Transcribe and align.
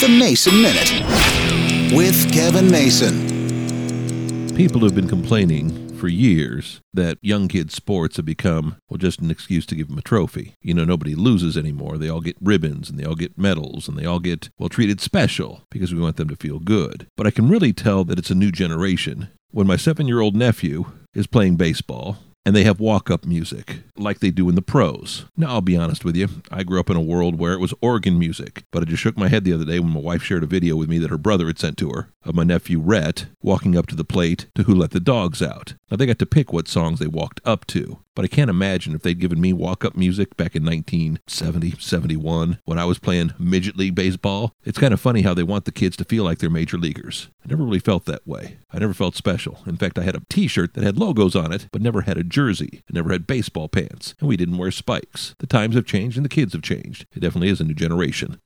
The 0.00 0.08
Mason 0.08 0.62
Minute 0.62 1.94
with 1.94 2.32
Kevin 2.32 2.70
Mason. 2.70 3.26
People 4.56 4.80
have 4.80 4.94
been 4.94 5.06
complaining 5.06 5.94
for 5.98 6.08
years 6.08 6.80
that 6.94 7.18
young 7.20 7.48
kids' 7.48 7.74
sports 7.74 8.16
have 8.16 8.24
become, 8.24 8.76
well, 8.88 8.96
just 8.96 9.20
an 9.20 9.30
excuse 9.30 9.66
to 9.66 9.74
give 9.74 9.88
them 9.88 9.98
a 9.98 10.02
trophy. 10.02 10.54
You 10.62 10.72
know, 10.72 10.86
nobody 10.86 11.14
loses 11.14 11.54
anymore. 11.54 11.98
They 11.98 12.08
all 12.08 12.22
get 12.22 12.38
ribbons 12.40 12.88
and 12.88 12.98
they 12.98 13.04
all 13.04 13.14
get 13.14 13.36
medals 13.36 13.88
and 13.88 13.98
they 13.98 14.06
all 14.06 14.20
get, 14.20 14.48
well, 14.58 14.70
treated 14.70 15.02
special 15.02 15.64
because 15.70 15.92
we 15.92 16.00
want 16.00 16.16
them 16.16 16.30
to 16.30 16.36
feel 16.36 16.60
good. 16.60 17.06
But 17.14 17.26
I 17.26 17.30
can 17.30 17.50
really 17.50 17.74
tell 17.74 18.04
that 18.04 18.18
it's 18.18 18.30
a 18.30 18.34
new 18.34 18.50
generation. 18.50 19.28
When 19.50 19.66
my 19.66 19.76
seven 19.76 20.08
year 20.08 20.20
old 20.22 20.34
nephew 20.34 20.86
is 21.12 21.26
playing 21.26 21.56
baseball, 21.56 22.16
and 22.44 22.56
they 22.56 22.64
have 22.64 22.80
walk 22.80 23.10
up 23.10 23.24
music 23.24 23.80
like 23.96 24.20
they 24.20 24.30
do 24.30 24.48
in 24.48 24.54
the 24.54 24.62
pros. 24.62 25.26
Now, 25.36 25.48
I'll 25.48 25.60
be 25.60 25.76
honest 25.76 26.04
with 26.04 26.16
you, 26.16 26.28
I 26.50 26.62
grew 26.62 26.80
up 26.80 26.90
in 26.90 26.96
a 26.96 27.00
world 27.00 27.38
where 27.38 27.52
it 27.52 27.60
was 27.60 27.74
organ 27.80 28.18
music, 28.18 28.64
but 28.70 28.82
I 28.82 28.86
just 28.86 29.02
shook 29.02 29.16
my 29.16 29.28
head 29.28 29.44
the 29.44 29.52
other 29.52 29.64
day 29.64 29.78
when 29.78 29.92
my 29.92 30.00
wife 30.00 30.22
shared 30.22 30.42
a 30.42 30.46
video 30.46 30.76
with 30.76 30.88
me 30.88 30.98
that 30.98 31.10
her 31.10 31.18
brother 31.18 31.46
had 31.46 31.58
sent 31.58 31.76
to 31.78 31.90
her 31.90 32.08
of 32.24 32.34
my 32.34 32.44
nephew 32.44 32.80
Rhett 32.80 33.26
walking 33.42 33.76
up 33.76 33.86
to 33.88 33.96
the 33.96 34.04
plate 34.04 34.46
to 34.54 34.62
Who 34.64 34.74
Let 34.74 34.90
the 34.90 35.00
Dogs 35.00 35.42
Out. 35.42 35.74
Now, 35.90 35.96
they 35.96 36.06
got 36.06 36.20
to 36.20 36.26
pick 36.26 36.52
what 36.52 36.68
songs 36.68 37.00
they 37.00 37.08
walked 37.08 37.40
up 37.44 37.66
to, 37.68 37.98
but 38.14 38.24
I 38.24 38.28
can't 38.28 38.48
imagine 38.48 38.94
if 38.94 39.02
they'd 39.02 39.18
given 39.18 39.40
me 39.40 39.52
walk 39.52 39.84
up 39.84 39.96
music 39.96 40.36
back 40.36 40.54
in 40.54 40.64
1970, 40.64 41.72
71 41.80 42.60
when 42.64 42.78
I 42.78 42.84
was 42.84 43.00
playing 43.00 43.34
midget 43.40 43.76
league 43.76 43.96
baseball. 43.96 44.54
It's 44.62 44.78
kind 44.78 44.94
of 44.94 45.00
funny 45.00 45.22
how 45.22 45.34
they 45.34 45.42
want 45.42 45.64
the 45.64 45.72
kids 45.72 45.96
to 45.96 46.04
feel 46.04 46.22
like 46.22 46.38
they're 46.38 46.48
major 46.48 46.78
leaguers. 46.78 47.28
I 47.44 47.48
never 47.48 47.64
really 47.64 47.80
felt 47.80 48.04
that 48.04 48.26
way. 48.26 48.58
I 48.72 48.78
never 48.78 48.94
felt 48.94 49.16
special. 49.16 49.58
In 49.66 49.76
fact, 49.76 49.98
I 49.98 50.02
had 50.02 50.14
a 50.14 50.22
t 50.28 50.46
shirt 50.46 50.74
that 50.74 50.84
had 50.84 50.96
logos 50.96 51.34
on 51.34 51.52
it, 51.52 51.66
but 51.72 51.82
never 51.82 52.02
had 52.02 52.18
a 52.18 52.24
jersey. 52.24 52.82
I 52.88 52.92
never 52.94 53.10
had 53.10 53.26
baseball 53.26 53.68
pants, 53.68 54.14
and 54.20 54.28
we 54.28 54.36
didn't 54.36 54.58
wear 54.58 54.70
spikes. 54.70 55.34
The 55.38 55.46
times 55.48 55.74
have 55.74 55.86
changed 55.86 56.16
and 56.16 56.24
the 56.24 56.30
kids 56.30 56.52
have 56.52 56.62
changed. 56.62 57.06
It 57.14 57.20
definitely 57.20 57.48
is 57.48 57.60
a 57.60 57.64
new 57.64 57.74
generation. 57.74 58.40